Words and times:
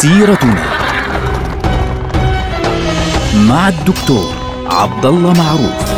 سيرتنا 0.00 0.64
مع 3.48 3.68
الدكتور 3.68 4.34
عبد 4.66 5.06
الله 5.06 5.32
معروف 5.32 5.90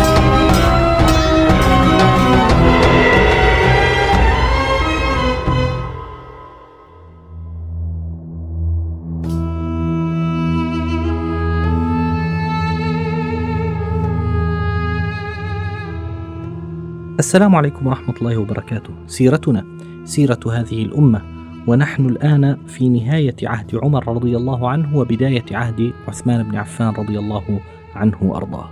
السلام 17.18 17.54
عليكم 17.54 17.86
ورحمة 17.86 18.14
الله 18.20 18.36
وبركاته. 18.36 18.90
سيرتنا 19.06 19.64
سيرة 20.04 20.40
هذه 20.52 20.82
الأمة 20.82 21.31
ونحن 21.66 22.06
الآن 22.06 22.56
في 22.66 22.88
نهاية 22.88 23.36
عهد 23.42 23.76
عمر 23.82 24.08
رضي 24.08 24.36
الله 24.36 24.68
عنه 24.68 24.96
وبداية 24.96 25.44
عهد 25.52 25.92
عثمان 26.08 26.42
بن 26.42 26.56
عفان 26.56 26.88
رضي 26.88 27.18
الله 27.18 27.60
عنه 27.94 28.16
وأرضاه. 28.22 28.70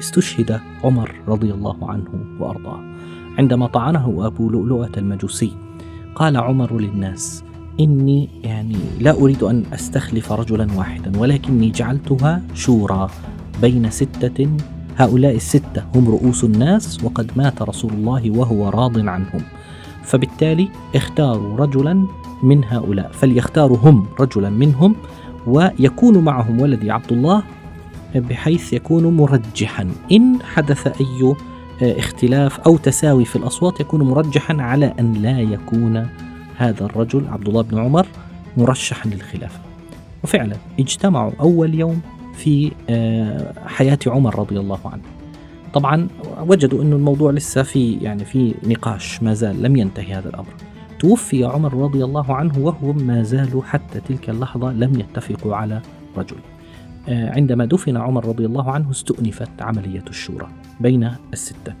استشهد 0.00 0.60
عمر 0.84 1.14
رضي 1.28 1.52
الله 1.52 1.90
عنه 1.90 2.10
وأرضاه. 2.40 2.80
عندما 3.38 3.66
طعنه 3.66 4.26
أبو 4.26 4.50
لؤلؤة 4.50 4.90
المجوسي 4.96 5.52
قال 6.14 6.36
عمر 6.36 6.80
للناس: 6.80 7.44
إني 7.80 8.28
يعني 8.44 8.76
لا 9.00 9.10
أريد 9.10 9.42
أن 9.42 9.64
أستخلف 9.72 10.32
رجلا 10.32 10.66
واحدا 10.76 11.18
ولكني 11.18 11.70
جعلتها 11.70 12.42
شورى 12.54 13.10
بين 13.62 13.90
ستة 13.90 14.56
هؤلاء 14.96 15.36
الستة 15.36 15.84
هم 15.94 16.08
رؤوس 16.08 16.44
الناس 16.44 17.04
وقد 17.04 17.30
مات 17.36 17.62
رسول 17.62 17.92
الله 17.92 18.30
وهو 18.30 18.68
راض 18.68 18.98
عنهم 18.98 19.40
فبالتالي 20.02 20.68
اختاروا 20.94 21.56
رجلا 21.56 22.06
من 22.42 22.64
هؤلاء 22.64 23.10
فليختاروا 23.12 23.78
هم 23.82 24.06
رجلا 24.20 24.50
منهم 24.50 24.94
ويكون 25.46 26.18
معهم 26.18 26.60
ولدي 26.60 26.90
عبد 26.90 27.12
الله 27.12 27.42
بحيث 28.14 28.72
يكون 28.72 29.16
مرجحا. 29.16 29.90
إن 30.12 30.42
حدث 30.42 30.86
أي 30.86 31.34
اختلاف 31.82 32.60
أو 32.60 32.76
تساوي 32.76 33.24
في 33.24 33.36
الأصوات 33.36 33.80
يكون 33.80 34.02
مرجحا 34.02 34.56
على 34.60 34.94
أن 35.00 35.12
لا 35.12 35.40
يكون 35.40 36.08
هذا 36.56 36.84
الرجل 36.84 37.28
عبد 37.28 37.48
الله 37.48 37.62
بن 37.62 37.78
عمر 37.78 38.06
مرشحا 38.56 39.10
للخلافة. 39.10 39.60
وفعلا 40.24 40.56
اجتمعوا 40.80 41.32
أول 41.40 41.74
يوم 41.74 42.00
في 42.34 42.72
آه، 42.90 43.52
حياة 43.66 43.98
عمر 44.06 44.38
رضي 44.38 44.60
الله 44.60 44.80
عنه. 44.84 45.02
طبعا 45.74 46.08
وجدوا 46.40 46.82
أن 46.82 46.92
الموضوع 46.92 47.32
لسه 47.32 47.62
في 47.62 47.94
يعني 47.94 48.24
في 48.24 48.54
نقاش 48.66 49.22
ما 49.22 49.34
زال 49.34 49.62
لم 49.62 49.76
ينتهي 49.76 50.14
هذا 50.14 50.28
الأمر. 50.28 50.71
توفي 51.02 51.44
عمر 51.44 51.74
رضي 51.74 52.04
الله 52.04 52.34
عنه 52.34 52.58
وهم 52.58 53.02
ما 53.06 53.22
زالوا 53.22 53.62
حتى 53.62 54.00
تلك 54.00 54.30
اللحظة 54.30 54.72
لم 54.72 55.00
يتفقوا 55.00 55.56
على 55.56 55.80
رجل. 56.16 56.36
آه، 57.08 57.34
عندما 57.34 57.64
دفن 57.64 57.96
عمر 57.96 58.28
رضي 58.28 58.46
الله 58.46 58.70
عنه 58.70 58.90
استؤنفت 58.90 59.62
عملية 59.62 60.04
الشورى 60.08 60.48
بين 60.80 61.10
الستة. 61.32 61.74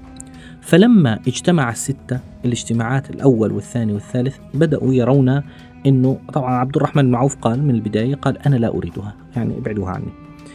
فلما 0.60 1.18
اجتمع 1.28 1.70
الستة 1.70 2.20
الاجتماعات 2.44 3.10
الأول 3.10 3.52
والثاني 3.52 3.92
والثالث 3.92 4.36
بدأوا 4.54 4.94
يرون 4.94 5.42
أنه 5.86 6.18
طبعا 6.32 6.54
عبد 6.54 6.76
الرحمن 6.76 7.02
بن 7.02 7.14
عوف 7.14 7.36
قال 7.36 7.62
من 7.62 7.74
البداية 7.74 8.14
قال 8.14 8.38
أنا 8.38 8.56
لا 8.56 8.68
أريدها 8.68 9.14
يعني 9.36 9.58
ابعدوها 9.58 9.90
عني. 9.90 10.12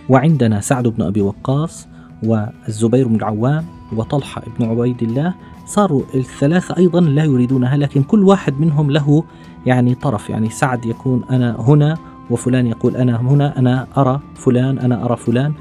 وعندنا 0.10 0.62
سعد 0.62 0.88
بن 0.88 1.04
أبي 1.04 1.22
وقاص 1.22 1.88
والزبير 2.24 3.08
بن 3.08 3.16
العوام 3.16 3.66
وطلحة 3.96 4.42
بن 4.60 4.66
عبيد 4.66 5.04
الله 5.04 5.34
صاروا 5.66 6.02
الثلاثة 6.16 6.78
أيضا 6.78 7.02
لا 7.02 7.24
يريدونها 7.24 7.78
لكن 7.78 8.04
كل 8.04 8.24
واحد 8.24 8.60
منهم 8.60 8.92
له 8.92 9.24
يعني 9.66 9.96
طرف. 9.96 10.30
يعني 10.30 10.50
سعد 10.50 10.86
يكون 10.86 11.24
أنا 11.30 11.56
هنا 11.60 11.98
وفلان 12.30 12.68
يقول 12.68 12.96
أنا 12.96 13.22
هنا 13.22 13.60
أنا 13.60 13.88
أرى 13.98 14.20
فلان 14.36 14.80
أنا 14.80 15.06
أرى 15.06 15.18
فلان. 15.18 15.54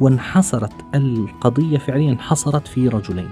وانحصرت 0.00 0.72
القضية 0.94 1.78
فعليا 1.78 2.12
انحصرت 2.12 2.68
في 2.68 2.88
رجلين 2.88 3.28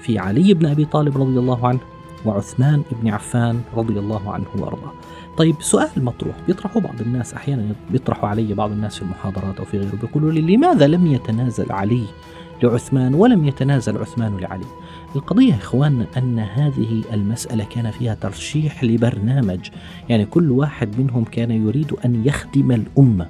في 0.00 0.18
علي 0.18 0.54
بن 0.54 0.66
أبي 0.66 0.84
طالب 0.84 1.18
رضي 1.18 1.38
الله 1.38 1.68
عنه 1.68 1.78
وعثمان 2.24 2.82
بن 3.02 3.08
عفان 3.08 3.60
رضي 3.76 3.98
الله 3.98 4.32
عنه 4.32 4.46
وأرضاه. 4.58 4.92
طيب 5.36 5.54
سؤال 5.60 6.04
مطروح. 6.04 6.36
بيطرحه 6.46 6.80
بعض 6.80 7.00
الناس 7.00 7.34
أحيانا 7.34 7.74
بيطرحوا 7.90 8.28
علي 8.28 8.54
بعض 8.54 8.70
الناس 8.70 8.96
في 8.96 9.02
المحاضرات 9.02 9.58
أو 9.58 9.64
في 9.64 9.78
غيره 9.78 9.96
بيقولوا 10.02 10.32
لي 10.32 10.56
لماذا 10.56 10.86
لم 10.86 11.06
يتنازل 11.06 11.72
علي 11.72 12.04
لعثمان 12.62 13.14
ولم 13.14 13.44
يتنازل 13.44 13.98
عثمان 13.98 14.36
لعلي؟ 14.36 14.64
القضية 15.16 15.52
يا 15.52 15.58
إخواننا 15.58 16.06
أن 16.16 16.38
هذه 16.38 17.02
المسألة 17.12 17.64
كان 17.64 17.90
فيها 17.90 18.14
ترشيح 18.14 18.84
لبرنامج. 18.84 19.68
يعني 20.08 20.26
كل 20.26 20.50
واحد 20.50 21.00
منهم 21.00 21.24
كان 21.24 21.50
يريد 21.50 21.92
أن 22.04 22.22
يخدم 22.26 22.72
الأمة. 22.72 23.26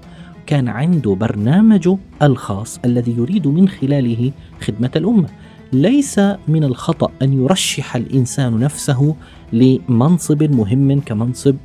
كان 0.46 0.68
عنده 0.68 1.14
برنامجه 1.14 1.98
الخاص 2.22 2.80
الذي 2.84 3.16
يريد 3.16 3.48
من 3.48 3.68
خلاله 3.68 4.32
خدمة 4.60 4.90
الأمة. 4.96 5.28
ليس 5.74 6.20
من 6.48 6.64
الخطأ 6.64 7.10
أن 7.22 7.42
يرشح 7.42 7.96
الإنسان 7.96 8.58
نفسه 8.58 9.16
لمنصب 9.52 10.42
مهم 10.42 11.00
كمنصب 11.00 11.56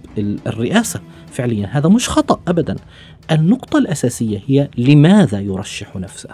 الرئاسة. 0.47 0.99
فعليا 1.31 1.67
هذا 1.71 1.89
مش 1.89 2.09
خطأ 2.09 2.39
أبدا. 2.47 2.75
النقطة 3.31 3.77
الأساسية 3.77 4.41
هي 4.47 4.69
لماذا 4.77 5.39
يرشح 5.39 5.95
نفسه؟ 5.95 6.29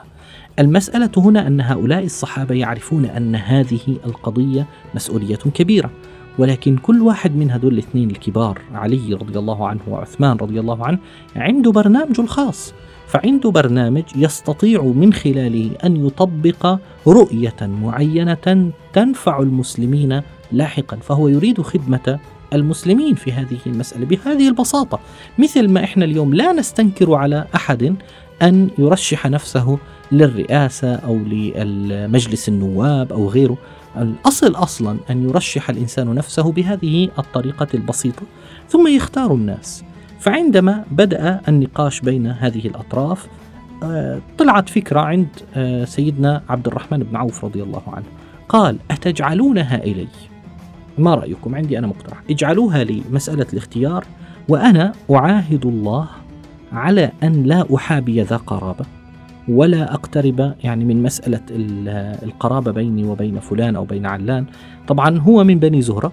المسألة 0.59 1.11
هنا 1.17 1.47
أن 1.47 1.61
هؤلاء 1.61 2.03
الصحابة 2.03 2.55
يعرفون 2.55 3.05
أن 3.05 3.35
هذه 3.35 3.79
القضية 4.05 4.67
مسؤولية 4.95 5.35
كبيرة 5.35 5.91
ولكن 6.37 6.77
كل 6.77 7.01
واحد 7.01 7.35
من 7.35 7.51
هذول 7.51 7.73
الاثنين 7.73 8.09
الكبار 8.09 8.61
علي 8.73 9.13
رضي 9.13 9.39
الله 9.39 9.67
عنه 9.67 9.81
وعثمان 9.87 10.37
رضي 10.37 10.59
الله 10.59 10.85
عنه 10.85 10.99
عنده 11.35 11.71
برنامجه 11.71 12.21
الخاص 12.21 12.73
فعنده 13.07 13.51
برنامج 13.51 14.03
يستطيع 14.15 14.83
من 14.83 15.13
خلاله 15.13 15.71
أن 15.83 16.05
يطبق 16.05 16.77
رؤية 17.07 17.55
معينة 17.61 18.71
تنفع 18.93 19.39
المسلمين 19.39 20.21
لاحقا 20.51 20.97
فهو 20.97 21.27
يريد 21.27 21.61
خدمة 21.61 22.19
المسلمين 22.53 23.15
في 23.15 23.31
هذه 23.31 23.57
المسألة. 23.67 24.05
بهذه 24.05 24.47
البساطة 24.47 24.99
مثل 25.37 25.69
ما 25.69 25.83
إحنا 25.83 26.05
اليوم 26.05 26.33
لا 26.33 26.51
نستنكر 26.51 27.13
على 27.13 27.45
أحد 27.55 27.95
أن 28.41 28.69
يرشح 28.77 29.27
نفسه 29.27 29.77
للرئاسة 30.11 30.95
أو 30.95 31.15
لمجلس 31.17 32.49
النواب 32.49 33.13
أو 33.13 33.29
غيره. 33.29 33.57
الأصل 33.97 34.55
أصلا 34.55 34.97
أن 35.09 35.29
يرشح 35.29 35.69
الإنسان 35.69 36.15
نفسه 36.15 36.51
بهذه 36.51 37.09
الطريقة 37.19 37.67
البسيطة 37.73 38.21
ثم 38.69 38.87
يختار 38.87 39.33
الناس. 39.33 39.83
فعندما 40.19 40.83
بدأ 40.91 41.41
النقاش 41.47 42.01
بين 42.01 42.27
هذه 42.27 42.67
الأطراف 42.67 43.27
آه، 43.83 44.19
طلعت 44.37 44.69
فكرة 44.69 44.99
عند 44.99 45.27
آه، 45.55 45.85
سيدنا 45.85 46.41
عبد 46.49 46.67
الرحمن 46.67 46.99
بن 46.99 47.15
عوف 47.15 47.45
رضي 47.45 47.63
الله 47.63 47.81
عنه. 47.87 48.05
قال 48.49 48.77
أتجعلونها 48.91 49.83
إلي؟ 49.83 50.07
ما 50.97 51.15
رأيكم؟ 51.15 51.55
عندي 51.55 51.79
أنا 51.79 51.87
مقترح. 51.87 52.17
اجعلوها 52.29 52.83
لي 52.83 53.01
مسألة 53.11 53.45
الاختيار 53.53 54.05
وأنا 54.49 54.91
أعاهد 55.11 55.65
الله 55.65 56.07
على 56.71 57.11
أن 57.23 57.43
لا 57.43 57.75
أحابي 57.75 58.21
ذا 58.21 58.37
قرابة 58.37 58.85
ولا 59.47 59.93
أقترب 59.93 60.55
يعني 60.63 60.85
من 60.85 61.03
مسألة 61.03 61.41
القرابة 62.23 62.71
بيني 62.71 63.03
وبين 63.03 63.39
فلان 63.39 63.75
أو 63.75 63.85
بين 63.85 64.05
علان. 64.05 64.45
طبعا 64.87 65.19
هو 65.19 65.43
من 65.43 65.59
بني 65.59 65.81
زهرة. 65.81 66.11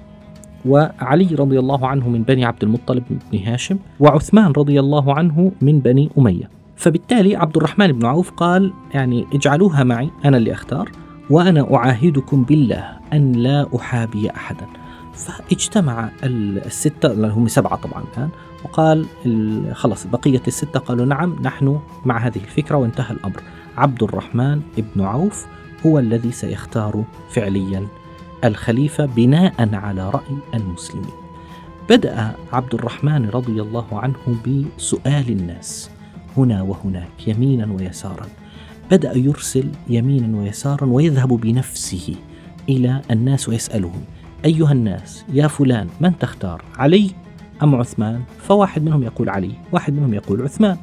وعلي 0.66 1.34
رضي 1.34 1.58
الله 1.58 1.86
عنه 1.86 2.08
من 2.08 2.22
بني 2.22 2.44
عبد 2.44 2.62
المطلب 2.62 3.02
بن 3.32 3.38
هاشم 3.38 3.78
وعثمان 4.00 4.52
رضي 4.52 4.80
الله 4.80 5.14
عنه 5.14 5.52
من 5.60 5.80
بني 5.80 6.10
أمية. 6.18 6.50
فبالتالي 6.76 7.36
عبد 7.36 7.56
الرحمن 7.56 7.92
بن 7.92 8.06
عوف 8.06 8.30
قال 8.30 8.72
يعني 8.94 9.26
اجعلوها 9.32 9.84
معي 9.84 10.10
أنا 10.24 10.36
اللي 10.36 10.52
أختار 10.52 10.90
وأنا 11.30 11.74
أعاهدكم 11.74 12.42
بالله 12.44 12.84
أن 13.12 13.32
لا 13.32 13.66
أحابي 13.76 14.30
أحدا. 14.30 14.66
فاجتمع 15.14 16.08
الستة 16.24 17.12
اللي 17.12 17.28
هم 17.28 17.48
سبعة 17.48 17.76
طبعا 17.76 18.04
كان 18.16 18.28
وقال 18.64 19.06
خلص 19.72 20.06
بقية 20.06 20.42
الستة 20.46 20.80
قالوا 20.80 21.06
نعم 21.06 21.36
نحن 21.42 21.80
مع 22.04 22.18
هذه 22.18 22.36
الفكرة 22.36 22.76
وانتهى 22.76 23.10
الأمر. 23.10 23.42
عبد 23.76 24.02
الرحمن 24.02 24.60
بن 24.78 25.02
عوف 25.02 25.46
هو 25.86 25.98
الذي 25.98 26.32
سيختار 26.32 27.04
فعليا 27.30 27.86
الخليفة 28.44 29.06
بناء 29.06 29.74
على 29.74 30.10
رأي 30.10 30.36
المسلمين. 30.54 31.12
بدأ 31.90 32.34
عبد 32.52 32.74
الرحمن 32.74 33.28
رضي 33.28 33.62
الله 33.62 33.86
عنه 33.92 34.16
بسؤال 34.46 35.28
الناس 35.28 35.90
هنا 36.36 36.62
وهناك 36.62 37.28
يمينا 37.28 37.72
ويسارا. 37.72 38.26
بدأ 38.90 39.18
يرسل 39.18 39.70
يمينا 39.88 40.38
ويسارا 40.38 40.84
ويذهب 40.84 41.28
بنفسه 41.28 42.14
إلى 42.68 43.02
الناس 43.10 43.48
ويسألهم: 43.48 44.04
أيها 44.44 44.72
الناس 44.72 45.24
يا 45.32 45.46
فلان 45.48 45.88
من 46.00 46.18
تختار؟ 46.18 46.62
علي 46.78 47.10
أم 47.62 47.74
عثمان؟ 47.74 48.22
فواحد 48.38 48.82
منهم 48.82 49.02
يقول 49.02 49.28
علي، 49.28 49.52
واحد 49.72 49.92
منهم 49.92 50.14
يقول 50.14 50.42
عثمان. 50.42 50.76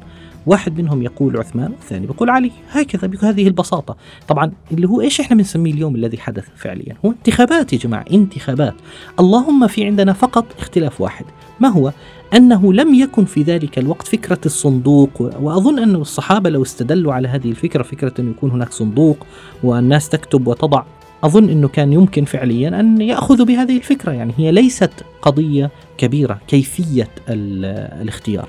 واحد 0.46 0.80
منهم 0.80 1.02
يقول 1.02 1.36
عثمان 1.36 1.70
والثاني 1.70 2.06
بيقول 2.06 2.30
علي 2.30 2.50
هكذا 2.70 3.08
بهذه 3.08 3.46
البساطة. 3.46 3.96
طبعا 4.28 4.52
اللي 4.72 4.88
هو 4.88 5.00
إيش 5.00 5.20
إحنا 5.20 5.36
بنسميه 5.36 5.72
اليوم 5.72 5.94
الذي 5.94 6.18
حدث 6.18 6.44
فعليا؟ 6.56 6.96
هو 7.04 7.10
انتخابات 7.10 7.72
يا 7.72 7.78
جماعة 7.78 8.04
انتخابات. 8.12 8.74
اللهم 9.20 9.66
في 9.66 9.84
عندنا 9.84 10.12
فقط 10.12 10.44
اختلاف 10.58 11.00
واحد 11.00 11.24
ما 11.60 11.68
هو؟ 11.68 11.92
أنه 12.34 12.72
لم 12.72 12.94
يكن 12.94 13.24
في 13.24 13.42
ذلك 13.42 13.78
الوقت 13.78 14.08
فكرة 14.08 14.40
الصندوق 14.46 15.10
وأظن 15.40 15.78
أن 15.78 15.94
الصحابة 15.94 16.50
لو 16.50 16.62
استدلوا 16.62 17.12
على 17.12 17.28
هذه 17.28 17.50
الفكرة 17.50 17.82
فكرة 17.82 18.14
أن 18.18 18.30
يكون 18.30 18.50
هناك 18.50 18.72
صندوق 18.72 19.26
والناس 19.62 20.08
تكتب 20.08 20.46
وتضع 20.46 20.82
أظن 21.24 21.48
أنه 21.48 21.68
كان 21.68 21.92
يمكن 21.92 22.24
فعليا 22.24 22.80
أن 22.80 23.00
يأخذوا 23.00 23.46
بهذه 23.46 23.76
الفكرة. 23.76 24.12
يعني 24.12 24.32
هي 24.36 24.52
ليست 24.52 24.92
قضية 25.22 25.70
كبيرة 25.98 26.40
كيفية 26.48 27.08
الاختيار. 27.28 28.48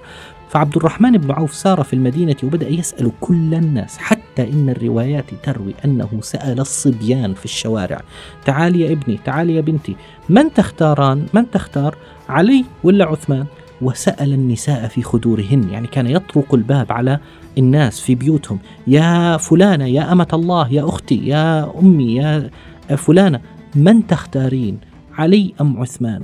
فعبد 0.51 0.77
الرحمن 0.77 1.11
بن 1.11 1.31
عوف 1.31 1.53
سار 1.53 1.83
في 1.83 1.93
المدينة 1.93 2.35
وبدأ 2.43 2.69
يسأل 2.69 3.11
كل 3.21 3.53
الناس 3.53 3.97
حتى 3.97 4.49
إن 4.53 4.69
الروايات 4.69 5.25
تروي 5.43 5.73
أنه 5.85 6.09
سأل 6.21 6.59
الصبيان 6.59 7.33
في 7.33 7.45
الشوارع. 7.45 8.01
تعال 8.45 8.75
يا 8.75 8.91
ابني 8.91 9.19
تعال 9.25 9.49
يا 9.49 9.61
بنتي. 9.61 9.95
من 10.29 10.53
تختاران؟ 10.53 11.25
من 11.33 11.51
تختار؟ 11.51 11.97
علي 12.29 12.65
ولا 12.83 13.05
عثمان؟ 13.05 13.45
وسأل 13.81 14.33
النساء 14.33 14.87
في 14.87 15.01
خدورهن 15.03 15.69
يعني 15.71 15.87
كان 15.87 16.07
يطرق 16.07 16.53
الباب 16.55 16.91
على 16.91 17.19
الناس 17.57 17.99
في 17.99 18.15
بيوتهم. 18.15 18.59
يا 18.87 19.37
فلانة 19.37 19.85
يا 19.85 20.11
أمة 20.11 20.27
الله 20.33 20.73
يا 20.73 20.89
أختي 20.89 21.27
يا 21.27 21.79
أمي 21.79 22.15
يا 22.15 22.49
فلانة 22.97 23.41
من 23.75 24.07
تختارين؟ 24.07 24.79
علي 25.17 25.53
أم 25.61 25.81
عثمان؟ 25.81 26.21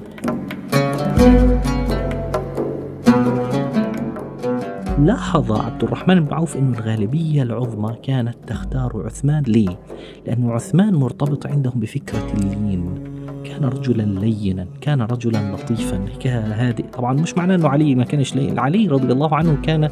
لاحظ 5.00 5.52
عبد 5.52 5.84
الرحمن 5.84 6.26
بن 6.26 6.34
عوف 6.34 6.58
أن 6.58 6.74
الغالبية 6.74 7.44
العظمى 7.44 7.96
كانت 8.04 8.36
تختار 8.48 9.04
عثمان. 9.06 9.44
ليه؟ 9.44 9.80
لأن 10.28 10.50
عثمان 10.50 10.94
مرتبط 10.94 11.48
عندهم 11.48 11.80
بفكرة 11.80 12.34
اللين. 12.34 13.04
كان 13.46 13.66
رجلا 13.66 14.04
لينا 14.04 14.68
كان 14.82 15.02
رجلا 15.02 15.56
لطيفا. 15.56 16.06
هادئ 16.26 16.86
طبعا 16.94 17.14
مش 17.14 17.38
معناه 17.38 17.56
أنه 17.56 17.68
علي 17.70 17.96
ما 17.96 18.04
كانش 18.04 18.36
لين. 18.36 18.60
علي 18.60 18.88
رضي 18.88 19.14
الله 19.14 19.36
عنه 19.36 19.62
كان 19.62 19.90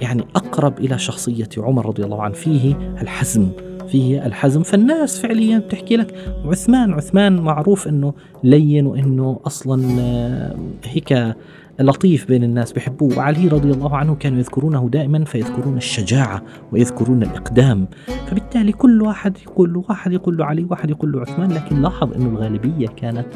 يعني 0.00 0.24
أقرب 0.36 0.78
إلى 0.78 0.98
شخصية 0.98 1.48
عمر 1.58 1.86
رضي 1.86 2.04
الله 2.04 2.22
عنه. 2.22 2.34
فيه 2.34 2.74
الحزم 3.02 3.48
فيه 3.88 4.26
الحزم. 4.26 4.62
فالناس 4.62 5.20
فعليا 5.20 5.58
بتحكي 5.58 5.96
لك 5.96 6.14
عثمان 6.44 6.92
عثمان 6.92 7.40
معروف 7.40 7.88
إنه 7.88 8.14
لين 8.44 8.86
وإنه 8.86 9.40
أصلا 9.46 10.00
آه، 10.00 10.56
هيك 10.84 11.34
لطيف 11.80 12.28
بين 12.28 12.44
الناس 12.44 12.72
بحبوه 12.72 13.18
وعلي 13.18 13.48
رضي 13.48 13.70
الله 13.70 13.96
عنه 13.96 14.14
كانوا 14.14 14.38
يذكرونه 14.38 14.88
دائما 14.92 15.24
فيذكرون 15.24 15.76
الشجاعة 15.76 16.42
ويذكرون 16.72 17.22
الإقدام. 17.22 17.88
فبالتالي 18.26 18.72
كل 18.72 19.02
واحد 19.02 19.36
يقول 19.46 19.72
له 19.72 19.84
واحد 19.88 20.12
يقول 20.12 20.36
له 20.36 20.44
علي 20.44 20.66
واحد 20.70 20.90
يقول 20.90 21.12
له 21.12 21.20
عثمان 21.20 21.52
لكن 21.52 21.82
لاحظ 21.82 22.12
أن 22.12 22.26
الغالبية 22.26 22.86
كانت 22.86 23.26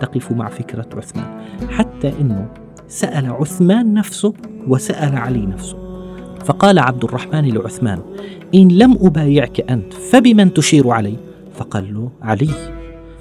تقف 0.00 0.32
مع 0.32 0.48
فكرة 0.48 0.86
عثمان. 0.96 1.40
حتى 1.70 2.12
أنه 2.20 2.48
سأل 2.88 3.30
عثمان 3.30 3.94
نفسه 3.94 4.34
وسأل 4.68 5.16
علي 5.16 5.46
نفسه. 5.46 5.76
فقال 6.44 6.78
عبد 6.78 7.04
الرحمن 7.04 7.48
لعثمان 7.48 7.98
إن 8.54 8.68
لم 8.68 8.96
أبايعك 9.00 9.70
أنت 9.70 9.92
فبمن 9.92 10.54
تشير 10.54 10.90
علي؟ 10.90 11.16
فقال 11.54 11.94
له 11.94 12.10
علي. 12.22 12.77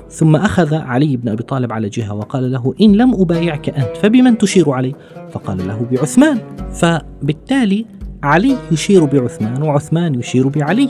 ثم 0.09 0.35
أخذ 0.35 0.73
علي 0.73 1.17
بن 1.17 1.29
أبي 1.29 1.43
طالب 1.43 1.73
على 1.73 1.89
جهة 1.89 2.13
وقال 2.13 2.51
له 2.51 2.73
إن 2.81 2.91
لم 2.95 3.13
أبايعك 3.13 3.69
أنت 3.69 3.97
فبمن 3.97 4.37
تشير 4.37 4.71
علي؟ 4.71 4.95
فقال 5.31 5.67
له 5.67 5.85
بعثمان. 5.91 6.39
فبالتالي 6.73 7.85
علي 8.23 8.55
يشير 8.71 9.05
بعثمان 9.05 9.63
وعثمان 9.63 10.15
يشير 10.15 10.47
بعلي. 10.47 10.89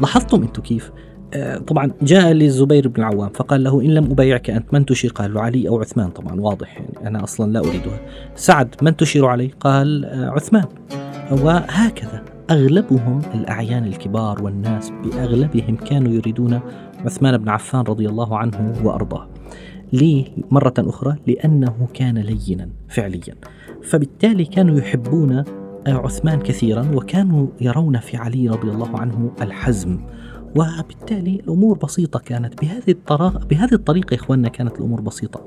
لاحظتم 0.00 0.42
أنتم 0.42 0.62
كيف؟ 0.62 0.90
آه، 1.34 1.58
طبعا 1.58 1.90
جاء 2.02 2.32
للزبير 2.32 2.88
بن 2.88 3.00
العوام 3.02 3.28
فقال 3.28 3.64
له 3.64 3.80
إن 3.80 3.94
لم 3.94 4.10
أبايعك 4.10 4.50
أنت 4.50 4.74
من 4.74 4.86
تشير؟ 4.86 5.12
قال 5.12 5.34
له 5.34 5.40
علي 5.40 5.68
أو 5.68 5.80
عثمان. 5.80 6.08
طبعا 6.08 6.40
واضح 6.40 6.78
يعني 6.78 7.08
أنا 7.08 7.24
أصلا 7.24 7.52
لا 7.52 7.60
أريدها. 7.60 8.00
سعد 8.34 8.74
من 8.82 8.96
تشير 8.96 9.26
علي؟ 9.26 9.50
قال 9.60 10.04
آه، 10.04 10.30
عثمان. 10.30 10.64
وهكذا 11.30 12.22
أغلبهم 12.50 13.22
الأعيان 13.34 13.84
الكبار 13.84 14.42
والناس 14.42 14.92
بأغلبهم 15.04 15.76
كانوا 15.76 16.12
يريدون 16.12 16.60
عثمان 17.06 17.36
بن 17.38 17.48
عفان 17.48 17.80
رضي 17.80 18.08
الله 18.08 18.38
عنه 18.38 18.74
وأرضاه. 18.84 19.28
ليه 19.92 20.24
مرة 20.50 20.74
أخرى 20.78 21.16
لأنه 21.26 21.88
كان 21.94 22.18
لينا 22.18 22.68
فعليا. 22.88 23.34
فبالتالي 23.82 24.44
كانوا 24.44 24.78
يحبون 24.78 25.44
عثمان 25.86 26.40
كثيرا 26.40 26.90
وكانوا 26.94 27.46
يرون 27.60 27.98
في 27.98 28.16
علي 28.16 28.48
رضي 28.48 28.70
الله 28.70 29.00
عنه 29.00 29.30
الحزم. 29.42 29.98
وبالتالي 30.56 31.34
الأمور 31.34 31.78
بسيطة 31.78 32.18
كانت. 32.18 32.60
بهذه 32.60 32.90
الطريقة 32.90 33.46
بهذه 33.46 33.74
الطريقة 33.74 34.14
يا 34.14 34.18
إخواننا 34.18 34.48
كانت 34.48 34.78
الأمور 34.78 35.00
بسيطة. 35.00 35.40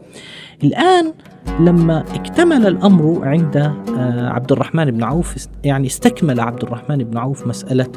الآن 0.64 1.14
لما 1.60 2.00
اكتمل 2.16 2.68
الأمر 2.68 3.28
عند 3.28 3.58
آه، 3.58 4.30
عبد 4.30 4.52
الرحمن 4.52 4.92
بن 4.92 5.04
عوف 5.04 5.48
يعني 5.64 5.88
استكمل 5.88 6.40
عبد 6.40 6.64
الرحمن 6.64 6.98
بن 6.98 7.18
عوف 7.18 7.48
مسألة 7.48 7.92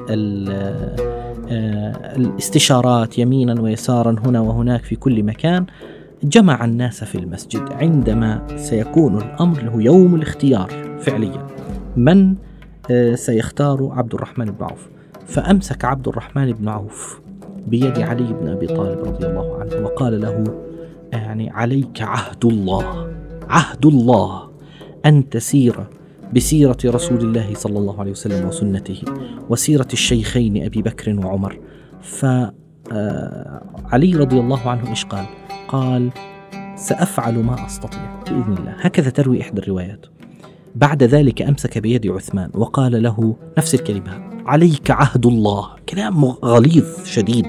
الاستشارات 2.17 3.19
يمينا 3.19 3.61
ويسارا 3.61 4.17
هنا 4.27 4.41
وهناك 4.41 4.85
في 4.85 4.97
كل 4.97 5.23
مكان 5.23 5.67
جمع 6.25 6.65
الناس 6.65 7.05
في 7.05 7.19
المسجد 7.19 7.73
عندما 7.73 8.47
سيكون 8.57 9.19
الأمر 9.19 9.63
له 9.63 9.83
يوم 9.83 10.15
الاختيار 10.15 10.99
فعليا. 11.01 11.47
من؟ 11.97 12.35
آه، 12.91 13.15
سيختار 13.15 13.93
عبد 13.93 14.15
الرحمن 14.15 14.45
بن 14.45 14.65
عوف. 14.65 14.89
فأمسك 15.27 15.85
عبد 15.85 16.09
الرحمن 16.09 16.53
بن 16.53 16.69
عوف 16.69 17.21
بيد 17.67 17.99
علي 17.99 18.33
بن 18.33 18.49
أبي 18.49 18.67
طالب 18.67 18.99
رضي 19.05 19.27
الله 19.27 19.61
عنه 19.61 19.85
وقال 19.85 20.21
له 20.21 20.45
يعني 21.13 21.51
عليك 21.51 22.03
عهد 22.03 22.45
الله 22.45 23.09
عهد 23.49 23.87
الله 23.87 24.51
أن 25.07 25.29
تسير 25.29 25.87
بسيرة 26.35 26.77
رسول 26.85 27.21
الله 27.21 27.55
صلى 27.55 27.79
الله 27.79 28.01
عليه 28.01 28.11
وسلم 28.11 28.49
وسنته 28.49 29.03
وسيرة 29.51 29.89
الشيخين 29.93 30.65
أبي 30.65 30.83
بكر 30.83 31.27
وعمر. 31.27 31.59
فعلي 32.03 32.53
آه، 32.93 34.19
رضي 34.19 34.41
الله 34.41 34.69
عنه 34.69 34.91
إيش 34.91 35.05
قال؟ 35.05 35.25
قال 35.69 36.11
سأفعل 36.77 37.39
ما 37.39 37.67
أستطيع. 37.67 38.23
بإذن 38.25 38.57
الله. 38.59 38.75
هكذا 38.81 39.11
تروي 39.11 39.41
إحدى 39.41 39.61
الروايات. 39.61 40.07
بعد 40.75 41.03
ذلك 41.03 41.43
أمسك 41.43 41.79
بيد 41.79 42.07
عثمان 42.07 42.51
وقال 42.55 43.03
له 43.03 43.37
نفس 43.59 43.75
الكلمة 43.75 44.23
عليك 44.47 44.91
عهد 44.91 45.27
الله. 45.27 45.69
كلام 45.89 46.25
غليظ 46.25 47.05
شديد. 47.05 47.47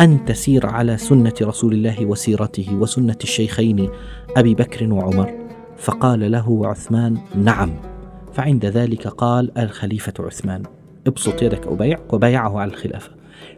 أن 0.00 0.24
تسير 0.24 0.66
على 0.66 0.96
سنة 0.96 1.34
رسول 1.42 1.72
الله 1.72 2.06
وسيرته 2.06 2.74
وسنة 2.74 3.18
الشيخين 3.22 3.88
أبي 4.36 4.54
بكر 4.54 4.92
وعمر. 4.92 5.34
فقال 5.76 6.32
له 6.32 6.66
عثمان 6.66 7.18
نعم. 7.34 7.95
فعند 8.36 8.66
ذلك 8.66 9.08
قال 9.08 9.58
الخليفة 9.58 10.12
عثمان 10.18 10.62
ابسط 11.06 11.42
يدك 11.42 11.66
أبايع 11.66 11.98
وبايعه 12.12 12.58
على 12.58 12.70
الخلافة. 12.70 13.10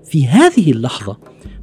في 0.05 0.29
هذه 0.29 0.73
اللحظة 0.73 1.17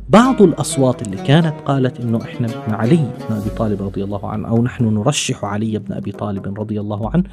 بعض 0.09 0.41
الأصوات 0.41 1.01
اللي 1.01 1.17
كانت 1.17 1.53
قالت 1.65 1.99
إنه 1.99 2.21
إحنا 2.21 2.47
ابن 2.47 2.73
علي 2.73 2.95
بن 3.29 3.35
أبي 3.35 3.49
طالب 3.49 3.81
رضي 3.81 4.03
الله 4.03 4.29
عنه 4.29 4.47
أو 4.47 4.63
نحن 4.63 4.93
نرشح 4.93 5.45
علي 5.45 5.79
بن 5.79 5.93
أبي 5.93 6.11
طالب 6.11 6.59
رضي 6.59 6.79
الله 6.79 7.09
عنه 7.09 7.23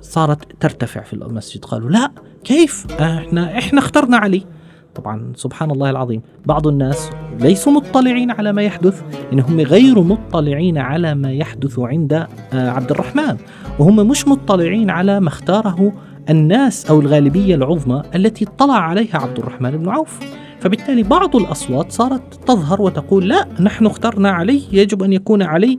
صارت 0.00 0.62
ترتفع 0.62 1.02
في 1.02 1.12
المسجد. 1.12 1.64
قالوا 1.64 1.90
لا 1.90 2.10
كيف؟ 2.44 2.86
إحنا 2.92 3.58
إحنا 3.58 3.78
اخترنا 3.78 4.16
علي. 4.16 4.42
طبعا 4.96 5.32
سبحان 5.36 5.70
الله 5.70 5.90
العظيم. 5.90 6.22
بعض 6.46 6.66
الناس 6.66 7.10
ليسوا 7.40 7.72
مطلعين 7.72 8.30
على 8.30 8.52
ما 8.52 8.62
يحدث 8.62 9.02
إنهم 9.32 9.60
غير 9.60 10.00
مطلعين 10.00 10.78
على 10.78 11.14
ما 11.14 11.32
يحدث 11.32 11.78
عند 11.78 12.12
آه، 12.12 12.70
عبد 12.70 12.90
الرحمن. 12.90 13.36
وهم 13.78 14.08
مش 14.08 14.28
مطلعين 14.28 14.90
على 14.90 15.20
ما 15.20 15.28
اختاره 15.28 15.92
الناس 16.30 16.86
أو 16.90 17.00
الغالبية 17.00 17.54
العظمى 17.54 18.02
التي 18.14 18.44
اطلع 18.44 18.78
عليها 18.78 19.18
عبد 19.18 19.38
الرحمن 19.38 19.70
بن 19.70 19.88
عوف. 19.88 20.20
فبالتالي 20.60 21.02
بعض 21.02 21.36
الأصوات 21.36 21.92
صارت 21.92 22.34
تظهر 22.34 22.82
وتقول 22.82 23.28
لا 23.28 23.46
نحن 23.60 23.86
اخترنا 23.86 24.30
علي 24.30 24.62
يجب 24.72 25.02
أن 25.02 25.12
يكون 25.12 25.42
علي. 25.42 25.78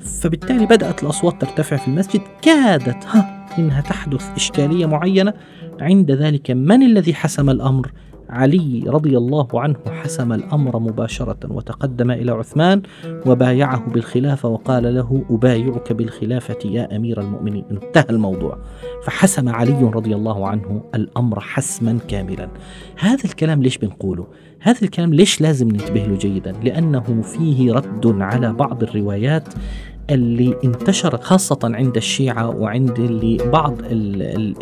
فبالتالي 0.00 0.66
بدأت 0.66 1.02
الأصوات 1.02 1.40
ترتفع 1.40 1.76
في 1.76 1.88
المسجد. 1.88 2.20
كادت 2.42 3.06
ها 3.06 3.46
إنها 3.58 3.80
تحدث 3.80 4.30
إشكالية 4.36 4.86
معينة. 4.86 5.32
عند 5.80 6.10
ذلك 6.10 6.50
من 6.50 6.82
الذي 6.82 7.14
حسم 7.14 7.50
الأمر؟ 7.50 7.90
علي 8.30 8.84
رضي 8.86 9.16
الله 9.16 9.48
عنه 9.54 9.76
حسم 9.86 10.32
الأمر 10.32 10.78
مباشرة 10.78 11.38
وتقدم 11.50 12.10
إلى 12.10 12.32
عثمان 12.32 12.82
وبايعه 13.26 13.90
بالخلافة 13.90 14.48
وقال 14.48 14.94
له 14.94 15.24
أبايعك 15.30 15.92
بالخلافة 15.92 16.58
يا 16.64 16.96
أمير 16.96 17.20
المؤمنين. 17.20 17.64
انتهى 17.70 18.06
الموضوع. 18.10 18.58
فحسم 19.04 19.48
علي 19.48 19.90
رضي 19.94 20.14
الله 20.14 20.48
عنه 20.48 20.82
الأمر 20.94 21.40
حسما 21.40 21.98
كاملا. 22.08 22.48
هذا 22.98 23.24
الكلام 23.24 23.62
ليش 23.62 23.78
بنقوله؟ 23.78 24.26
هذا 24.60 24.82
الكلام 24.82 25.14
ليش 25.14 25.40
لازم 25.40 25.68
ننتبه 25.68 26.00
له 26.00 26.18
جيدا؟ 26.18 26.52
لأنه 26.64 27.22
فيه 27.22 27.72
رد 27.72 28.06
على 28.06 28.52
بعض 28.52 28.82
الروايات 28.82 29.48
اللي 30.10 30.56
انتشرت 30.64 31.24
خاصة 31.24 31.58
عند 31.64 31.96
الشيعة 31.96 32.48
وعند 32.48 32.98
اللي 32.98 33.38
بعض 33.52 33.78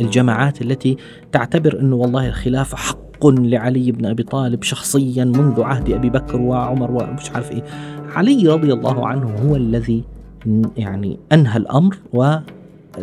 الجماعات 0.00 0.62
التي 0.62 0.96
تعتبر 1.32 1.80
أنه 1.80 1.96
والله 1.96 2.28
الخلافة 2.28 2.76
حق 2.76 3.03
لعلي 3.24 3.92
بن 3.92 4.06
أبي 4.06 4.22
طالب 4.22 4.62
شخصيا 4.62 5.24
منذ 5.24 5.62
عهد 5.62 5.90
أبي 5.90 6.10
بكر 6.10 6.40
وعمر 6.40 6.90
ومش 6.90 7.30
عارف 7.30 7.52
إيه. 7.52 7.64
علي 8.16 8.48
رضي 8.48 8.72
الله 8.72 9.08
عنه 9.08 9.30
هو 9.30 9.56
الذي 9.56 10.04
يعني 10.76 11.18
أنهى 11.32 11.56
الأمر 11.56 11.98
و 12.12 12.36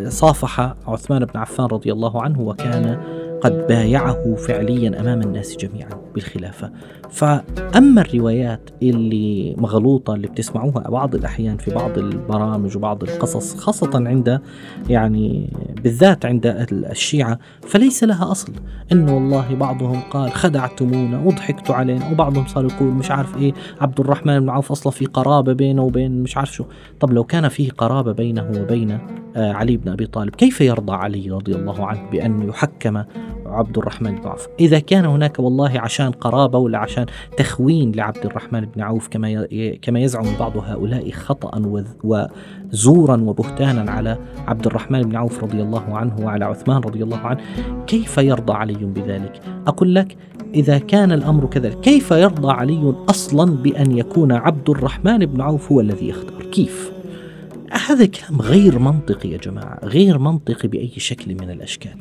صافح 0.08 0.74
عثمان 0.86 1.24
بن 1.24 1.40
عفان 1.40 1.66
رضي 1.66 1.92
الله 1.92 2.22
عنه 2.22 2.40
وكان 2.40 2.98
قد 3.42 3.66
بايعه 3.66 4.34
فعليا 4.34 5.00
أمام 5.00 5.20
الناس 5.20 5.56
جميعا 5.56 5.90
بالخلافة. 6.14 6.70
فأما 7.10 8.00
الروايات 8.00 8.70
اللي 8.82 9.54
مغلوطة 9.58 10.14
اللي 10.14 10.26
بتسمعوها 10.26 10.90
بعض 10.90 11.14
الأحيان 11.14 11.56
في 11.56 11.70
بعض 11.70 11.98
البرامج 11.98 12.76
وبعض 12.76 13.02
القصص 13.02 13.56
خاصة 13.56 13.90
عند 13.94 14.40
يعني 14.88 15.50
بالذات 15.82 16.26
عند 16.26 16.46
الشيعة 16.72 17.38
فليس 17.62 18.04
لها 18.04 18.30
أصل. 18.30 18.52
إنه 18.92 19.14
والله 19.14 19.54
بعضهم 19.54 20.00
قال 20.10 20.30
خدعتمونا 20.32 21.18
وضحكتوا 21.24 21.74
علينا 21.74 22.10
وبعضهم 22.10 22.46
صار 22.46 22.64
يقول 22.64 22.88
مش 22.88 23.10
عارف 23.10 23.36
إيه 23.36 23.52
عبد 23.80 24.00
الرحمن 24.00 24.40
بن 24.40 24.48
عوف 24.48 24.70
أصلا 24.72 24.92
في 24.92 25.06
قرابة 25.06 25.52
بينه 25.52 25.82
وبين 25.82 26.22
مش 26.22 26.36
عارف 26.36 26.52
شو. 26.52 26.64
طب 27.00 27.12
لو 27.12 27.24
كان 27.24 27.48
فيه 27.48 27.70
قرابة 27.70 28.12
بينه 28.12 28.50
وبين 28.56 28.98
آه، 29.36 29.52
علي 29.52 29.76
بن 29.76 29.88
أبي 29.92 30.06
طالب 30.06 30.34
كيف 30.36 30.60
يرضى 30.60 30.92
علي 30.92 31.30
رضي 31.30 31.54
الله 31.54 31.86
عنه 31.86 32.10
بأن 32.10 32.48
يحكم 32.48 33.02
عبد 33.52 33.78
الرحمن 33.78 34.14
بن 34.14 34.28
عوف. 34.28 34.48
إذا 34.60 34.78
كان 34.78 35.04
هناك 35.04 35.38
والله 35.38 35.80
عشان 35.80 36.10
قرابة 36.10 36.58
ولا 36.58 36.78
عشان 36.78 37.06
تخوين 37.36 37.92
لعبد 37.92 38.26
الرحمن 38.26 38.60
بن 38.60 38.80
عوف 38.80 39.08
كما 39.08 39.46
كما 39.82 40.00
يزعم 40.00 40.26
بعض 40.40 40.56
هؤلاء 40.56 41.10
خطأ 41.10 41.62
وزورا 42.04 43.16
وبهتانا 43.16 43.90
على 43.90 44.18
عبد 44.46 44.66
الرحمن 44.66 45.02
بن 45.02 45.16
عوف 45.16 45.44
رضي 45.44 45.62
الله 45.62 45.98
عنه 45.98 46.16
وعلى 46.20 46.44
عثمان 46.44 46.76
رضي 46.76 47.02
الله 47.02 47.18
عنه 47.18 47.40
كيف 47.86 48.18
يرضى 48.18 48.52
علي 48.52 48.74
بذلك؟ 48.74 49.40
أقول 49.66 49.94
لك 49.94 50.16
إذا 50.54 50.78
كان 50.78 51.12
الأمر 51.12 51.46
كذلك 51.46 51.80
كيف 51.80 52.10
يرضى 52.10 52.52
علي 52.52 52.94
أصلا 53.10 53.56
بأن 53.56 53.98
يكون 53.98 54.32
عبد 54.32 54.70
الرحمن 54.70 55.26
بن 55.26 55.40
عوف 55.40 55.72
هو 55.72 55.80
الذي 55.80 56.08
يختار؟ 56.08 56.42
كيف؟ 56.42 56.92
هذا 57.72 58.06
كلام 58.06 58.40
غير 58.40 58.78
منطقي 58.78 59.28
يا 59.28 59.38
جماعة 59.38 59.78
غير 59.84 60.18
منطقي 60.18 60.68
بأي 60.68 60.92
شكل 60.96 61.34
من 61.34 61.50
الأشكال. 61.50 61.96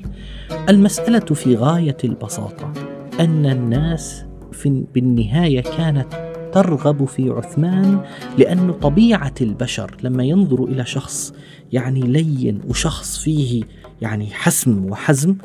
المسألة 0.69 1.19
في 1.19 1.55
غاية 1.55 1.97
البساطة 2.03 2.73
أن 3.19 3.45
الناس 3.45 4.25
في 4.51 4.83
بالنهاية 4.93 5.61
كانت 5.61 6.31
ترغب 6.53 7.05
في 7.05 7.29
عثمان 7.29 7.99
لأن 8.37 8.71
طبيعة 8.71 9.33
البشر 9.41 9.95
لما 10.03 10.23
ينظروا 10.23 10.67
إلى 10.67 10.85
شخص 10.85 11.33
يعني 11.71 11.99
لين 11.99 12.61
وشخص 12.67 13.17
فيه 13.17 13.63
يعني 14.01 14.27
حسم 14.31 14.85
وحزم 14.85 15.35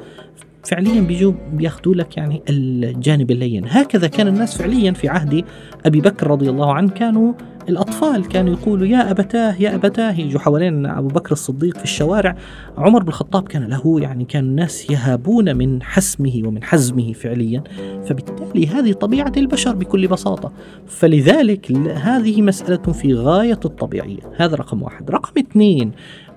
فعليا 0.65 1.01
بيجوا 1.01 1.33
بياخذوا 1.53 1.95
لك 1.95 2.17
يعني 2.17 2.43
الجانب 2.49 3.31
اللين. 3.31 3.65
هكذا 3.69 4.07
كان 4.07 4.29
الناس 4.29 4.59
فعليا 4.59 4.93
في 4.93 5.09
عهد 5.09 5.45
أبي 5.87 6.01
بكر 6.01 6.27
رضي 6.27 6.51
الله 6.51 6.75
عنه 6.75 6.91
كانوا 6.91 7.33
الأطفال 7.69 8.29
كانوا 8.29 8.53
يقولوا 8.53 8.87
يا 8.87 9.11
أبتاه 9.11 9.55
يا 9.61 9.75
أبتاه 9.75 10.13
يجوا 10.13 10.41
حوالين 10.41 10.87
أبو 10.87 11.09
بكر 11.09 11.33
الصديق 11.33 11.77
في 11.77 11.85
الشوارع. 11.85 12.37
عمر 12.79 13.03
بن 13.03 13.09
الخطاب 13.09 13.49
كان 13.49 13.65
له 13.65 14.01
يعني 14.01 14.25
كان 14.25 14.45
الناس 14.45 14.91
يهابون 14.91 15.57
من 15.57 15.83
حسمه 15.83 16.43
ومن 16.45 16.65
حزمه 16.65 17.13
فعليا. 17.13 17.63
فبالتالي 18.09 18.67
هذه 18.67 18.93
طبيعة 18.93 19.33
البشر 19.37 19.75
بكل 19.75 20.09
بساطة. 20.09 20.53
فلذلك 20.87 21.73
هذه 22.03 22.43
مسألة 22.43 22.93
في 22.93 23.15
غاية 23.15 23.61
الطبيعية. 23.65 24.21
هذا 24.37 24.57
رقم 24.57 24.83
واحد. 24.83 25.11
رقم 25.11 25.33
اثنين 25.39 25.93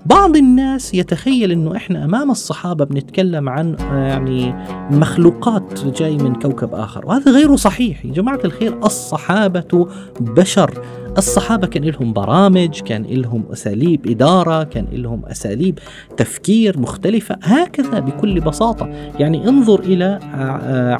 بعض 0.05 0.35
الناس 0.35 0.93
يتخيل 0.93 1.51
إنه 1.51 1.75
إحنا 1.75 2.05
أمام 2.05 2.31
الصحابة 2.31 2.85
بنتكلم 2.85 3.49
عن 3.49 3.75
يعني 3.79 4.53
مخلوقات 4.91 5.85
جاي 5.85 6.17
من 6.17 6.35
كوكب 6.35 6.73
آخر. 6.73 7.05
وهذا 7.05 7.31
غير 7.31 7.55
صحيح. 7.55 8.05
يا 8.05 8.11
جماعة 8.11 8.39
الخير 8.45 8.77
الصحابة 8.85 9.87
بشر. 10.19 10.83
الصحابة 11.17 11.67
كان 11.67 11.83
لهم 11.83 12.13
برامج 12.13 12.79
كان 12.81 13.03
لهم 13.03 13.43
أساليب 13.51 14.07
إدارة 14.07 14.63
كان 14.63 14.87
لهم 14.91 15.25
أساليب 15.25 15.79
تفكير 16.17 16.79
مختلفة. 16.79 17.37
هكذا 17.43 17.99
بكل 17.99 18.39
بساطة. 18.39 18.85
يعني 19.19 19.49
انظر 19.49 19.79
إلى 19.79 20.19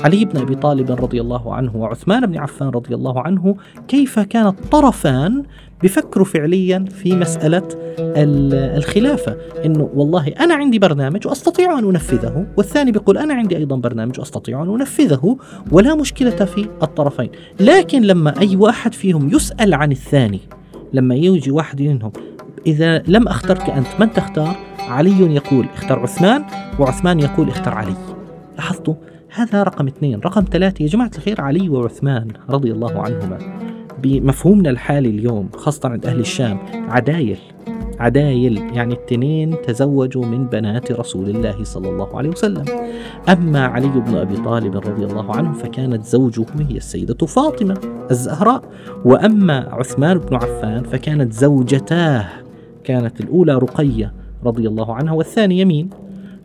علي 0.04 0.26
بن 0.26 0.42
أبي 0.42 0.56
طالب 0.56 0.92
رضي 0.92 1.22
الله 1.22 1.54
عنه 1.54 1.76
وعثمان 1.76 2.26
بن 2.26 2.38
عفان 2.38 2.70
رضي 2.70 2.96
الله 2.96 3.22
عنه 3.22 3.56
كيف 3.88 4.20
كان 4.20 4.48
الطرفان 4.48 5.44
بفكروا 5.84 6.26
فعليا 6.26 6.86
في 6.86 7.16
مسألة 7.16 7.89
الخلافة 8.00 9.38
إنه 9.66 9.90
والله 9.94 10.28
أنا 10.28 10.54
عندي 10.54 10.80
برنامج 10.80 11.28
وأستطيع 11.28 11.80
أن 11.80 11.86
أنفذه 11.86 12.48
والثاني 12.58 12.92
بيقول 12.92 13.18
أنا 13.18 13.34
عندي 13.34 13.58
أيضا 13.58 13.76
برنامج 13.76 14.20
وأستطيع 14.20 14.64
أن 14.64 14.70
أنفذه 14.70 15.38
ولا 15.72 15.96
مشكلة 15.96 16.46
في 16.46 16.68
الطرفين. 16.84 17.30
لكن 17.60 18.02
لما 18.02 18.40
أي 18.40 18.56
واحد 18.56 18.94
فيهم 18.94 19.30
يسأل 19.30 19.74
عن 19.74 19.92
الثاني 19.92 20.40
لما 20.94 21.16
يجي 21.16 21.52
واحد 21.52 21.82
منهم 21.82 22.12
إذا 22.68 23.04
لم 23.08 23.28
أخترك 23.28 23.70
أنت 23.70 23.88
من 24.00 24.14
تختار؟ 24.14 24.56
علي 24.80 25.36
يقول 25.36 25.66
اختر 25.74 26.00
عثمان 26.00 26.46
وعثمان 26.80 27.20
يقول 27.20 27.50
اختر 27.50 27.74
علي. 27.74 27.96
لاحظتوا؟ 28.56 28.94
هذا 29.36 29.64
رقم 29.64 29.88
اثنين. 29.88 30.20
رقم 30.20 30.46
ثلاثة 30.52 30.84
يا 30.84 30.88
جماعة 30.88 31.12
الخير 31.18 31.42
علي 31.42 31.70
وعثمان 31.70 32.28
رضي 32.50 32.72
الله 32.72 33.02
عنهما. 33.02 33.38
بمفهومنا 34.04 34.70
الحالي 34.70 35.10
اليوم 35.10 35.50
خاصة 35.54 35.90
عند 35.90 36.06
أهل 36.06 36.20
الشام 36.20 36.58
عدايل. 36.90 37.38
عدايل 38.00 38.58
يعني 38.74 38.94
التنين 38.94 39.56
تزوجوا 39.68 40.26
من 40.26 40.46
بنات 40.46 40.92
رسول 40.92 41.30
الله 41.30 41.64
صلى 41.64 41.90
الله 41.90 42.18
عليه 42.18 42.30
وسلم. 42.30 42.66
أما 43.30 43.66
علي 43.66 43.88
بن 43.88 44.16
أبي 44.16 44.38
طالب 44.38 44.76
رضي 44.76 45.06
الله 45.06 45.36
عنه 45.36 45.54
فكانت 45.54 46.06
زوجه 46.06 46.46
هي 46.70 46.78
السيدة 46.78 47.26
فاطمة 47.26 47.78
الزهراء 48.12 48.62
وأما 49.06 49.70
عثمان 49.72 50.18
بن 50.18 50.36
عفان 50.36 50.84
فكانت 50.84 51.34
زوجتاه 51.34 52.26
كانت 52.84 53.22
الأولى 53.22 53.54
رقية 53.54 54.14
رضي 54.46 54.68
الله 54.68 54.96
عنها 54.96 55.14
والثانية 55.14 55.66
مين؟ 55.66 55.90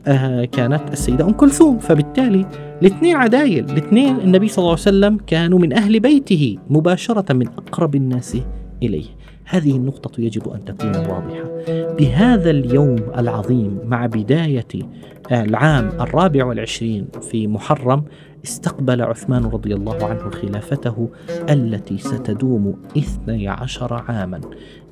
آه 0.06 0.44
كانت 0.44 0.82
السيدة 0.92 1.24
أم 1.24 1.32
كلثوم. 1.32 1.78
فبالتالي 1.78 2.46
الاثنين 2.82 3.16
عدايل 3.16 3.64
الاثنين 3.64 4.16
النبي 4.16 4.48
صلى 4.48 4.58
الله 4.58 4.70
عليه 4.70 4.80
وسلم 4.80 5.18
كانوا 5.26 5.58
من 5.58 5.72
أهل 5.72 6.00
بيته 6.00 6.56
مباشرة 6.70 7.32
من 7.32 7.48
أقرب 7.48 7.94
الناس 7.94 8.36
إليه. 8.82 9.04
هذه 9.44 9.76
النقطة 9.76 10.20
يجب 10.20 10.48
أن 10.48 10.64
تكون 10.64 10.96
واضحة. 10.96 11.44
بهذا 11.98 12.50
اليوم 12.50 12.96
العظيم 13.18 13.78
مع 13.84 14.06
بداية 14.06 14.68
العام 15.32 15.88
الرابع 16.00 16.44
والعشرين 16.44 17.06
في 17.30 17.48
محرم 17.48 18.04
استقبل 18.44 19.02
عثمان 19.02 19.44
رضي 19.44 19.74
الله 19.74 20.04
عنه 20.04 20.30
خلافته 20.30 21.08
التي 21.50 21.98
ستدوم 21.98 22.76
12 22.98 23.94
عاما. 23.94 24.40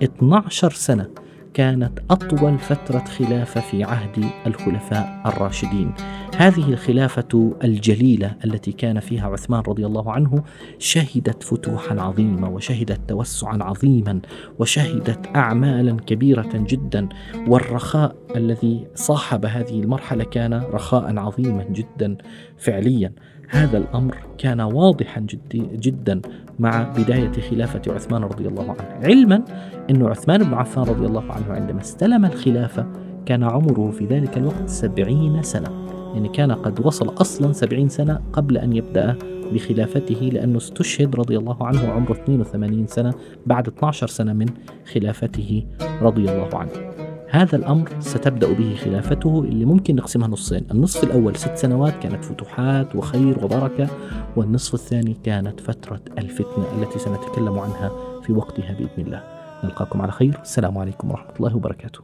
12 0.03 0.71
سنة 0.71 1.09
كانت 1.55 1.99
أطول 2.11 2.59
فترة 2.59 3.05
خلافة 3.05 3.61
في 3.61 3.85
عهد 3.85 4.25
الخلفاء 4.47 5.23
الراشدين. 5.27 5.95
هذه 6.37 6.69
الخلافة 6.69 7.57
الجليلة 7.65 8.37
التي 8.45 8.73
كان 8.73 9.01
فيها 9.01 9.29
عثمان 9.29 9.63
رضي 9.69 9.87
الله 9.87 10.13
عنه 10.13 10.45
شهدت 10.79 11.43
فتوحا 11.43 12.01
عظيمة 12.01 12.51
وشهدت 12.51 13.01
توسعا 13.09 13.59
عظيما 13.63 14.21
وشهدت 14.59 15.37
أعمالا 15.37 15.97
كبيرة 15.97 16.51
جدا. 16.55 17.09
والرخاء 17.47 18.17
الذي 18.37 18.87
صاحب 18.95 19.45
هذه 19.47 19.81
المرحلة 19.81 20.25
كان 20.25 20.55
رخاء 20.55 21.19
عظيما 21.19 21.65
جدا 21.65 22.17
فعليا. 22.59 23.13
هذا 23.53 23.79
الأمر 23.79 24.17
كان 24.39 24.61
واضحا 24.61 25.21
جدي 25.21 25.63
جدا 25.77 26.21
مع 26.59 26.83
بداية 26.83 27.33
خلافة 27.33 27.83
عثمان 27.95 28.23
رضي 28.23 28.49
الله 28.49 28.71
عنه. 28.71 29.07
علما 29.07 29.45
أن 29.91 30.07
عثمان 30.07 30.43
بن 30.43 30.55
عفان 30.55 30.85
رضي 30.85 31.07
الله 31.07 31.33
عنه 31.33 31.53
عندما 31.53 31.81
استلم 31.81 32.25
الخلافة 32.25 32.87
كان 33.27 33.43
عمره 33.43 33.91
في 33.91 34.07
ذلك 34.07 34.39
الوقت 34.39 34.69
سبعين 34.69 35.43
سنة. 35.43 35.69
يعني 36.15 36.29
كان 36.29 36.53
قد 36.53 36.87
وصل 36.87 37.15
أصلا 37.21 37.53
سبعين 37.53 37.89
سنة 37.89 38.21
قبل 38.33 38.59
أن 38.59 38.73
يبدأ 38.73 39.17
بخلافته 39.53 40.31
لأنه 40.33 40.57
استشهد 40.57 41.17
رضي 41.17 41.37
الله 41.37 41.67
عنه 41.67 41.89
وعمره 41.89 42.13
82 42.13 42.87
سنة 42.87 43.15
بعد 43.47 43.69
12 43.69 44.07
سنة 44.07 44.33
من 44.33 44.47
خلافته 44.93 45.65
رضي 46.03 46.23
الله 46.23 46.49
عنه. 46.55 46.92
هذا 47.33 47.57
الأمر 47.57 47.89
ستبدأ 48.01 48.53
به 48.53 48.77
خلافته 48.85 49.45
اللي 49.49 49.65
ممكن 49.65 49.97
نقسمها 49.97 50.29
نصين. 50.29 50.67
النصف 50.71 51.05
الأول 51.05 51.37
ست 51.37 51.57
سنوات 51.57 51.95
كانت 52.03 52.25
فتوحات 52.25 52.97
وخير 52.97 53.45
وبركة 53.45 53.89
والنصف 54.37 54.75
الثاني 54.75 55.17
كانت 55.25 55.61
فترة 55.61 56.01
الفتنة 56.19 56.65
التي 56.79 56.99
سنتكلم 56.99 57.59
عنها 57.59 57.91
في 58.27 58.33
وقتها 58.33 58.73
بإذن 58.73 59.07
الله. 59.07 59.23
نلقاكم 59.65 60.03
على 60.03 60.13
خير. 60.13 60.39
السلام 60.43 60.79
عليكم 60.79 61.11
ورحمة 61.11 61.33
الله 61.37 61.57
وبركاته. 61.57 62.01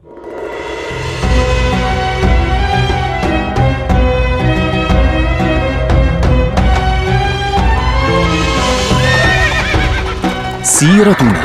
سيرتنا 10.62 11.42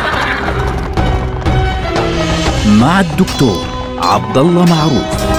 مع 2.81 2.99
الدكتور 2.99 3.72
عبد 4.03 4.37
الله 4.37 4.65
معروف. 4.65 5.32